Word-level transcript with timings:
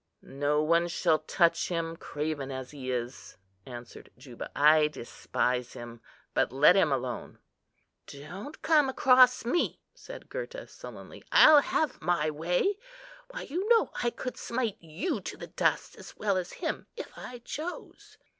"No 0.23 0.63
one 0.63 0.87
shall 0.87 1.19
touch 1.19 1.67
him, 1.69 1.95
craven 1.95 2.49
as 2.49 2.71
he 2.71 2.89
is," 2.89 3.37
answered 3.67 4.09
Juba. 4.17 4.49
"I 4.55 4.87
despise 4.87 5.73
him, 5.73 6.01
but 6.33 6.51
let 6.51 6.75
him 6.75 6.91
alone." 6.91 7.37
"Don't 8.07 8.63
come 8.63 8.89
across 8.89 9.45
me," 9.45 9.79
said 9.93 10.27
Gurta, 10.27 10.65
sullenly; 10.67 11.23
"I'll 11.31 11.61
have 11.61 12.01
my 12.01 12.31
way. 12.31 12.79
Why, 13.29 13.43
you 13.43 13.69
know 13.69 13.91
I 14.01 14.09
could 14.09 14.37
smite 14.37 14.77
you 14.81 15.21
to 15.23 15.37
the 15.37 15.45
dust, 15.45 15.95
as 15.97 16.17
well 16.17 16.35
as 16.35 16.53
him, 16.53 16.87
if 16.97 17.11
I 17.15 17.37
chose." 17.45 18.17